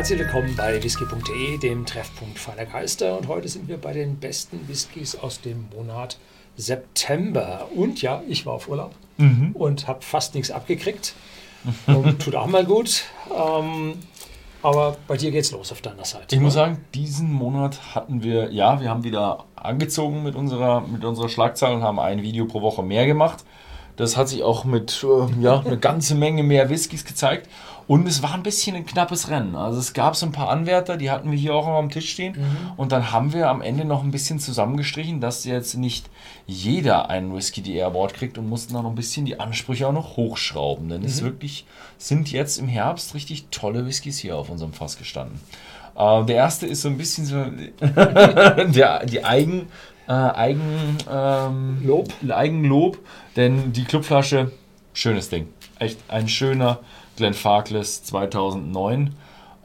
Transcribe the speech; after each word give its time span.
Herzlich 0.00 0.20
willkommen 0.20 0.56
bei 0.56 0.82
whisky.de, 0.82 1.58
dem 1.58 1.84
Treffpunkt 1.84 2.38
feiner 2.38 2.64
Geister. 2.64 3.18
Und 3.18 3.28
heute 3.28 3.48
sind 3.48 3.68
wir 3.68 3.76
bei 3.76 3.92
den 3.92 4.16
besten 4.16 4.66
Whiskys 4.66 5.14
aus 5.14 5.42
dem 5.42 5.68
Monat 5.76 6.16
September. 6.56 7.68
Und 7.76 8.00
ja, 8.00 8.22
ich 8.26 8.46
war 8.46 8.54
auf 8.54 8.66
Urlaub 8.66 8.94
mhm. 9.18 9.50
und 9.52 9.88
habe 9.88 10.00
fast 10.00 10.34
nichts 10.34 10.50
abgekriegt. 10.50 11.12
Und 11.86 12.18
tut 12.22 12.34
auch 12.34 12.46
mal 12.46 12.64
gut. 12.64 13.04
Ähm, 13.30 13.96
aber 14.62 14.96
bei 15.06 15.18
dir 15.18 15.32
geht's 15.32 15.50
los 15.52 15.70
auf 15.70 15.82
deiner 15.82 16.06
Seite. 16.06 16.28
Ich 16.30 16.36
oder? 16.36 16.44
muss 16.44 16.54
sagen, 16.54 16.82
diesen 16.94 17.30
Monat 17.30 17.94
hatten 17.94 18.22
wir, 18.22 18.50
ja, 18.52 18.80
wir 18.80 18.88
haben 18.88 19.04
wieder 19.04 19.44
angezogen 19.54 20.22
mit 20.22 20.34
unserer, 20.34 20.80
mit 20.80 21.04
unserer 21.04 21.28
Schlagzahl 21.28 21.74
und 21.74 21.82
haben 21.82 21.98
ein 21.98 22.22
Video 22.22 22.46
pro 22.46 22.62
Woche 22.62 22.82
mehr 22.82 23.04
gemacht. 23.04 23.44
Das 24.00 24.16
hat 24.16 24.30
sich 24.30 24.42
auch 24.42 24.64
mit 24.64 25.04
äh, 25.04 25.42
ja, 25.42 25.60
eine 25.60 25.76
ganze 25.76 26.14
Menge 26.14 26.42
mehr 26.42 26.70
Whiskys 26.70 27.04
gezeigt. 27.04 27.48
Und 27.86 28.08
es 28.08 28.22
war 28.22 28.32
ein 28.32 28.42
bisschen 28.42 28.74
ein 28.76 28.86
knappes 28.86 29.28
Rennen. 29.28 29.56
Also 29.56 29.78
es 29.78 29.92
gab 29.92 30.16
so 30.16 30.24
ein 30.24 30.32
paar 30.32 30.48
Anwärter, 30.48 30.96
die 30.96 31.10
hatten 31.10 31.30
wir 31.30 31.36
hier 31.36 31.54
auch 31.54 31.66
am 31.66 31.90
Tisch 31.90 32.10
stehen. 32.10 32.34
Mhm. 32.38 32.72
Und 32.78 32.92
dann 32.92 33.12
haben 33.12 33.34
wir 33.34 33.50
am 33.50 33.60
Ende 33.60 33.84
noch 33.84 34.02
ein 34.02 34.10
bisschen 34.10 34.38
zusammengestrichen, 34.38 35.20
dass 35.20 35.44
jetzt 35.44 35.74
nicht 35.74 36.08
jeder 36.46 37.10
einen 37.10 37.34
Whisky 37.34 37.60
die 37.60 37.82
Award 37.82 38.14
kriegt 38.14 38.38
und 38.38 38.48
mussten 38.48 38.72
dann 38.72 38.84
noch 38.84 38.90
ein 38.90 38.96
bisschen 38.96 39.26
die 39.26 39.38
Ansprüche 39.38 39.86
auch 39.86 39.92
noch 39.92 40.16
hochschrauben. 40.16 40.88
Denn 40.88 41.00
mhm. 41.00 41.06
es 41.06 41.22
wirklich 41.22 41.66
sind 41.98 42.30
jetzt 42.32 42.58
im 42.58 42.68
Herbst 42.68 43.14
richtig 43.14 43.48
tolle 43.50 43.84
Whiskys 43.84 44.18
hier 44.18 44.38
auf 44.38 44.48
unserem 44.48 44.72
Fass 44.72 44.96
gestanden. 44.96 45.40
Äh, 45.94 46.24
der 46.24 46.36
erste 46.36 46.66
ist 46.66 46.80
so 46.80 46.88
ein 46.88 46.96
bisschen 46.96 47.26
so 47.26 47.44
der, 47.80 49.04
die 49.04 49.24
Eigen, 49.24 49.66
äh, 50.10 50.12
Eigen, 50.12 50.98
ähm, 51.08 51.78
Lob. 51.84 52.08
Eigenlob, 52.28 52.98
denn 53.36 53.72
die 53.72 53.84
Clubflasche, 53.84 54.50
schönes 54.92 55.28
Ding. 55.28 55.46
Echt 55.78 56.00
ein 56.08 56.26
schöner 56.28 56.80
Glenn 57.16 57.32
Farkless 57.32 58.02
2009. 58.02 59.14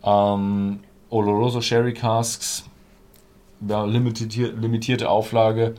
Ähm, 0.03 0.79
Oloroso 1.09 1.61
Sherry 1.61 1.93
Casks, 1.93 2.65
ja, 3.67 3.85
limitierte 3.85 5.09
Auflage. 5.09 5.73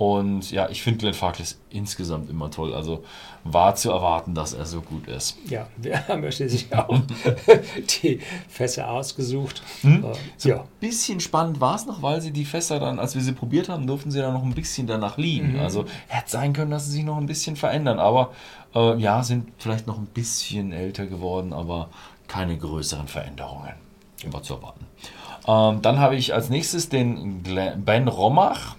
Und 0.00 0.50
ja, 0.50 0.66
ich 0.70 0.82
finde 0.82 1.00
Glenn 1.00 1.12
Farkless 1.12 1.60
insgesamt 1.68 2.30
immer 2.30 2.50
toll. 2.50 2.72
Also 2.72 3.04
war 3.44 3.74
zu 3.74 3.90
erwarten, 3.90 4.34
dass 4.34 4.54
er 4.54 4.64
so 4.64 4.80
gut 4.80 5.06
ist. 5.06 5.36
Ja, 5.46 5.66
wir 5.76 6.08
haben 6.08 6.24
ja 6.24 6.32
schließlich 6.32 6.74
auch 6.74 7.00
die 8.02 8.18
Fässer 8.48 8.88
ausgesucht. 8.88 9.62
Hm? 9.82 10.02
Äh, 10.02 10.12
so 10.38 10.48
ja. 10.48 10.60
Ein 10.60 10.68
bisschen 10.80 11.20
spannend 11.20 11.60
war 11.60 11.74
es 11.74 11.84
noch, 11.84 12.00
weil 12.00 12.22
sie 12.22 12.30
die 12.30 12.46
Fässer 12.46 12.80
dann, 12.80 12.98
als 12.98 13.14
wir 13.14 13.20
sie 13.20 13.32
probiert 13.32 13.68
haben, 13.68 13.86
durften 13.86 14.10
sie 14.10 14.20
dann 14.20 14.32
noch 14.32 14.42
ein 14.42 14.54
bisschen 14.54 14.86
danach 14.86 15.18
liegen. 15.18 15.52
Mhm. 15.52 15.60
Also 15.60 15.84
hätte 16.08 16.30
sein 16.30 16.54
können, 16.54 16.70
dass 16.70 16.86
sie 16.86 16.92
sich 16.92 17.04
noch 17.04 17.18
ein 17.18 17.26
bisschen 17.26 17.56
verändern. 17.56 17.98
Aber 17.98 18.32
äh, 18.74 18.96
ja, 18.96 19.22
sind 19.22 19.50
vielleicht 19.58 19.86
noch 19.86 19.98
ein 19.98 20.06
bisschen 20.06 20.72
älter 20.72 21.04
geworden, 21.04 21.52
aber 21.52 21.90
keine 22.26 22.56
größeren 22.56 23.06
Veränderungen. 23.06 23.74
Immer 24.24 24.42
zu 24.42 24.54
erwarten. 24.54 24.86
Ähm, 25.46 25.82
dann 25.82 25.98
habe 25.98 26.16
ich 26.16 26.32
als 26.32 26.48
nächstes 26.48 26.88
den 26.88 27.42
Ben 27.84 28.08
Romach 28.08 28.76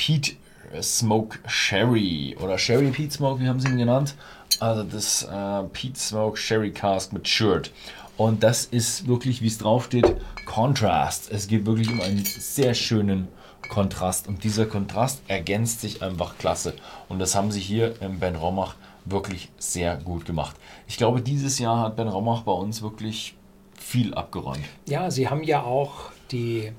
Pete 0.00 0.32
Smoke 0.80 1.38
Sherry 1.46 2.34
oder 2.40 2.56
Sherry 2.56 2.90
Pete 2.90 3.12
Smoke, 3.12 3.38
wie 3.38 3.46
haben 3.46 3.60
sie 3.60 3.68
ihn 3.68 3.76
genannt? 3.76 4.14
Also 4.58 4.82
das 4.82 5.24
äh, 5.24 5.62
Pete 5.74 6.00
Smoke 6.00 6.38
Sherry 6.38 6.70
Cask 6.70 7.12
mit 7.12 7.28
Shirt. 7.28 7.70
Und 8.16 8.42
das 8.42 8.64
ist 8.64 9.06
wirklich, 9.06 9.42
wie 9.42 9.48
es 9.48 9.58
draufsteht, 9.58 10.16
Contrast. 10.46 11.30
Es 11.30 11.48
geht 11.48 11.66
wirklich 11.66 11.90
um 11.90 12.00
einen 12.00 12.24
sehr 12.24 12.72
schönen 12.72 13.28
Kontrast. 13.68 14.26
Und 14.26 14.42
dieser 14.42 14.64
Kontrast 14.64 15.20
ergänzt 15.28 15.82
sich 15.82 16.02
einfach 16.02 16.38
klasse. 16.38 16.72
Und 17.10 17.18
das 17.18 17.34
haben 17.34 17.52
sie 17.52 17.60
hier 17.60 18.00
im 18.00 18.20
Ben 18.20 18.36
Romach 18.36 18.76
wirklich 19.04 19.50
sehr 19.58 19.96
gut 19.96 20.24
gemacht. 20.24 20.56
Ich 20.88 20.96
glaube, 20.96 21.20
dieses 21.20 21.58
Jahr 21.58 21.78
hat 21.78 21.96
Ben 21.96 22.08
Romach 22.08 22.40
bei 22.40 22.52
uns 22.52 22.80
wirklich 22.80 23.34
viel 23.78 24.14
abgeräumt. 24.14 24.64
Ja, 24.86 25.10
sie 25.10 25.28
haben 25.28 25.42
ja 25.42 25.62
auch 25.62 26.10
die 26.30 26.72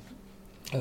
äh, 0.72 0.80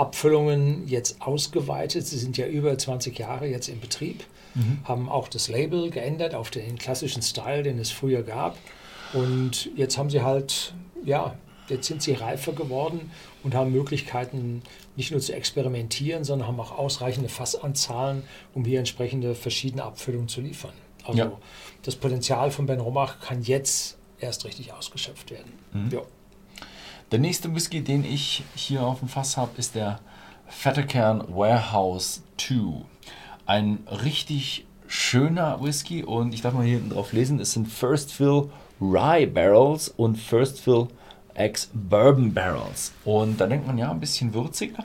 Abfüllungen 0.00 0.88
jetzt 0.88 1.20
ausgeweitet. 1.20 2.06
Sie 2.06 2.18
sind 2.18 2.38
ja 2.38 2.46
über 2.46 2.76
20 2.76 3.18
Jahre 3.18 3.46
jetzt 3.46 3.68
im 3.68 3.80
Betrieb, 3.80 4.24
mhm. 4.54 4.78
haben 4.84 5.08
auch 5.08 5.28
das 5.28 5.48
Label 5.48 5.90
geändert 5.90 6.34
auf 6.34 6.50
den 6.50 6.78
klassischen 6.78 7.22
Style, 7.22 7.62
den 7.62 7.78
es 7.78 7.90
früher 7.90 8.22
gab. 8.22 8.56
Und 9.12 9.70
jetzt 9.76 9.98
haben 9.98 10.08
sie 10.08 10.22
halt, 10.22 10.74
ja, 11.04 11.34
jetzt 11.68 11.86
sind 11.86 12.02
sie 12.02 12.12
reifer 12.12 12.52
geworden 12.52 13.10
und 13.42 13.54
haben 13.54 13.72
Möglichkeiten, 13.72 14.62
nicht 14.96 15.10
nur 15.10 15.20
zu 15.20 15.34
experimentieren, 15.34 16.24
sondern 16.24 16.48
haben 16.48 16.60
auch 16.60 16.76
ausreichende 16.76 17.28
Fassanzahlen, 17.28 18.22
um 18.54 18.64
hier 18.64 18.78
entsprechende 18.78 19.34
verschiedene 19.34 19.84
Abfüllungen 19.84 20.28
zu 20.28 20.40
liefern. 20.40 20.72
Also 21.04 21.18
ja. 21.18 21.32
das 21.82 21.96
Potenzial 21.96 22.50
von 22.50 22.66
Ben 22.66 22.80
Romach 22.80 23.20
kann 23.20 23.42
jetzt 23.42 23.98
erst 24.18 24.44
richtig 24.44 24.72
ausgeschöpft 24.72 25.30
werden. 25.30 25.52
Mhm. 25.72 25.90
Ja. 25.90 26.02
Der 27.10 27.18
nächste 27.18 27.52
Whisky, 27.52 27.82
den 27.82 28.04
ich 28.04 28.44
hier 28.54 28.84
auf 28.84 29.00
dem 29.00 29.08
Fass 29.08 29.36
habe, 29.36 29.50
ist 29.56 29.74
der 29.74 29.98
Vetterkern 30.46 31.24
Warehouse 31.26 32.22
2. 32.38 32.84
Ein 33.46 33.80
richtig 34.04 34.64
schöner 34.86 35.60
Whisky 35.60 36.04
und 36.04 36.32
ich 36.32 36.42
darf 36.42 36.54
mal 36.54 36.64
hier 36.64 36.74
hinten 36.74 36.90
drauf 36.90 37.12
lesen, 37.12 37.40
es 37.40 37.50
sind 37.50 37.66
First 37.66 38.12
Fill 38.12 38.48
Rye 38.80 39.26
Barrels 39.26 39.88
und 39.88 40.18
First 40.18 40.60
Fill 40.60 40.86
Ex-Bourbon 41.34 42.32
Barrels. 42.32 42.92
Und 43.04 43.40
da 43.40 43.48
denkt 43.48 43.66
man, 43.66 43.76
ja, 43.76 43.90
ein 43.90 43.98
bisschen 43.98 44.32
würziger 44.32 44.84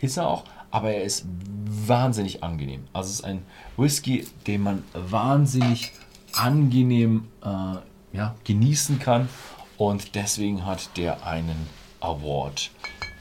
ist 0.00 0.18
er 0.18 0.28
auch, 0.28 0.44
aber 0.70 0.90
er 0.90 1.04
ist 1.04 1.24
wahnsinnig 1.64 2.42
angenehm. 2.44 2.84
Also 2.92 3.08
es 3.08 3.14
ist 3.14 3.24
ein 3.24 3.44
Whisky, 3.78 4.26
den 4.46 4.62
man 4.62 4.84
wahnsinnig 4.92 5.92
angenehm 6.34 7.28
äh, 7.42 7.76
ja, 8.14 8.34
genießen 8.44 8.98
kann 8.98 9.30
und 9.78 10.14
deswegen 10.14 10.66
hat 10.66 10.96
der 10.96 11.26
einen 11.26 11.68
Award 12.00 12.70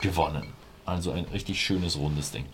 gewonnen. 0.02 0.48
Also 0.86 1.12
ein 1.12 1.26
richtig 1.26 1.62
schönes 1.62 1.98
rundes 1.98 2.32
Ding. 2.32 2.46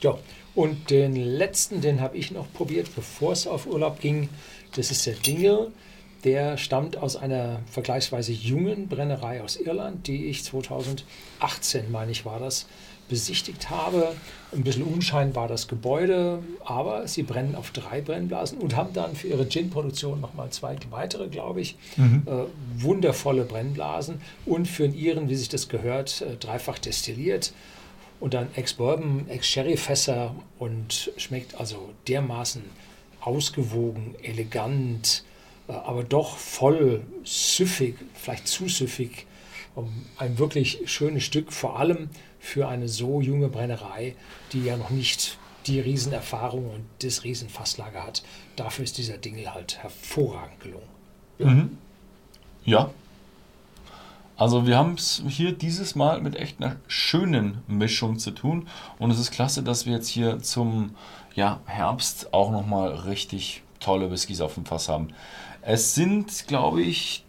Ja, 0.00 0.16
und 0.54 0.90
den 0.90 1.16
letzten, 1.16 1.80
den 1.80 2.00
habe 2.00 2.16
ich 2.16 2.30
noch 2.30 2.52
probiert, 2.52 2.94
bevor 2.94 3.32
es 3.32 3.46
auf 3.46 3.66
Urlaub 3.66 4.00
ging. 4.00 4.28
Das 4.76 4.90
ist 4.90 5.06
der 5.06 5.14
Dingle. 5.14 5.72
Der 6.24 6.56
stammt 6.56 6.96
aus 6.96 7.16
einer 7.16 7.60
vergleichsweise 7.70 8.32
jungen 8.32 8.88
Brennerei 8.88 9.42
aus 9.42 9.56
Irland, 9.56 10.06
die 10.06 10.26
ich 10.26 10.42
2018, 10.42 11.92
meine 11.92 12.12
ich, 12.12 12.24
war 12.24 12.38
das, 12.38 12.66
besichtigt 13.08 13.68
habe. 13.68 14.14
Ein 14.52 14.64
bisschen 14.64 14.84
unscheinbar 14.84 15.48
das 15.48 15.68
Gebäude, 15.68 16.42
aber 16.64 17.06
sie 17.06 17.22
brennen 17.22 17.54
auf 17.54 17.70
drei 17.70 18.00
Brennblasen 18.00 18.58
und 18.58 18.74
haben 18.74 18.94
dann 18.94 19.14
für 19.14 19.28
ihre 19.28 19.46
Gin-Produktion 19.46 20.22
nochmal 20.22 20.48
zwei 20.50 20.76
weitere, 20.90 21.28
glaube 21.28 21.60
ich, 21.60 21.76
mhm. 21.96 22.22
äh, 22.26 22.82
wundervolle 22.82 23.44
Brennblasen 23.44 24.22
und 24.46 24.66
für 24.66 24.86
ihren, 24.86 25.28
wie 25.28 25.36
sich 25.36 25.50
das 25.50 25.68
gehört, 25.68 26.22
äh, 26.22 26.36
dreifach 26.36 26.78
destilliert 26.78 27.52
und 28.20 28.32
dann 28.32 28.48
Ex-Bourbon, 28.54 29.28
Ex-Sherry-Fässer 29.28 30.34
und 30.58 31.12
schmeckt 31.18 31.60
also 31.60 31.90
dermaßen 32.08 32.62
ausgewogen, 33.20 34.14
elegant, 34.22 35.24
aber 35.68 36.04
doch 36.04 36.36
voll 36.36 37.02
süffig, 37.24 37.96
vielleicht 38.14 38.48
zu 38.48 38.68
süffig. 38.68 39.26
Ein 40.18 40.38
wirklich 40.38 40.80
schönes 40.84 41.24
Stück, 41.24 41.52
vor 41.52 41.78
allem 41.78 42.10
für 42.38 42.68
eine 42.68 42.88
so 42.88 43.20
junge 43.20 43.48
Brennerei, 43.48 44.14
die 44.52 44.64
ja 44.64 44.76
noch 44.76 44.90
nicht 44.90 45.38
die 45.66 45.80
Riesenerfahrung 45.80 46.70
und 46.70 46.84
das 47.02 47.24
Riesenfasslager 47.24 48.04
hat. 48.04 48.22
Dafür 48.56 48.84
ist 48.84 48.98
dieser 48.98 49.16
Dingel 49.16 49.52
halt 49.52 49.78
hervorragend 49.78 50.60
gelungen. 50.60 50.88
Ja. 51.38 51.46
Mhm. 51.46 51.78
ja. 52.64 52.90
Also 54.36 54.66
wir 54.66 54.76
haben 54.76 54.94
es 54.94 55.22
hier 55.28 55.52
dieses 55.52 55.94
Mal 55.94 56.20
mit 56.20 56.36
echt 56.36 56.60
einer 56.60 56.76
schönen 56.88 57.62
Mischung 57.68 58.18
zu 58.18 58.32
tun 58.32 58.68
und 58.98 59.10
es 59.10 59.18
ist 59.18 59.30
klasse, 59.30 59.62
dass 59.62 59.86
wir 59.86 59.94
jetzt 59.94 60.08
hier 60.08 60.40
zum 60.40 60.96
ja, 61.34 61.60
Herbst 61.66 62.32
auch 62.34 62.50
nochmal 62.50 62.92
richtig 62.92 63.62
tolle 63.78 64.10
Whiskys 64.10 64.40
auf 64.40 64.54
dem 64.54 64.66
Fass 64.66 64.88
haben. 64.88 65.08
Es 65.66 65.94
sind, 65.94 66.46
glaube 66.46 66.82
ich, 66.82 67.24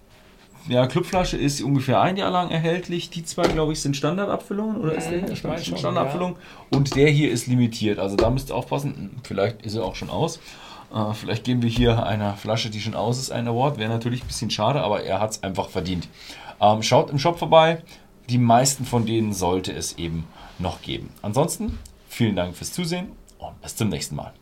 ja, 0.68 0.88
Clubflasche 0.88 1.38
ist 1.38 1.62
ungefähr 1.62 2.02
ein 2.02 2.18
Jahr 2.18 2.32
lang 2.32 2.50
erhältlich. 2.50 3.10
Die 3.10 3.24
zwei, 3.24 3.44
glaube 3.44 3.74
ich, 3.74 3.82
sind 3.82 3.96
Standardabfüllungen 3.96 4.78
oder 4.78 4.94
ist 4.96 5.10
der 5.10 5.26
hier 5.26 5.36
Stand 5.36 5.64
schon, 5.64 5.78
Standardabfüllung? 5.78 6.34
Ja. 6.34 6.78
Und 6.78 6.96
der 6.96 7.10
hier 7.10 7.32
ist 7.32 7.48
limitiert. 7.48 8.00
Also 8.00 8.16
da 8.16 8.30
müsst 8.30 8.50
ihr 8.50 8.56
aufpassen. 8.56 9.22
Vielleicht 9.24 9.62
ist 9.62 9.76
er 9.76 9.86
auch 9.86 9.96
schon 9.96 10.10
aus. 10.10 10.40
Äh, 10.94 11.14
vielleicht 11.14 11.44
geben 11.44 11.62
wir 11.62 11.70
hier 11.70 12.06
einer 12.06 12.34
Flasche, 12.34 12.70
die 12.70 12.82
schon 12.82 12.96
aus 12.96 13.20
ist, 13.20 13.32
einen 13.32 13.48
Award. 13.48 13.78
Wäre 13.78 13.90
natürlich 13.90 14.24
ein 14.24 14.28
bisschen 14.28 14.50
schade, 14.50 14.82
aber 14.82 15.04
er 15.04 15.22
hat 15.22 15.32
es 15.32 15.44
einfach 15.44 15.70
verdient. 15.70 16.10
Ähm, 16.60 16.82
schaut 16.82 17.12
im 17.12 17.20
Shop 17.20 17.38
vorbei. 17.38 17.84
Die 18.30 18.40
meisten 18.40 18.86
von 18.86 19.06
denen 19.06 19.34
sollte 19.34 19.72
es 19.72 19.98
eben 20.00 20.26
noch 20.58 20.82
geben. 20.82 21.12
Ansonsten 21.22 21.78
vielen 22.10 22.36
Dank 22.36 22.56
fürs 22.56 22.74
Zusehen 22.74 23.12
und 23.38 23.62
bis 23.62 23.76
zum 23.76 23.90
nächsten 23.90 24.16
Mal. 24.16 24.34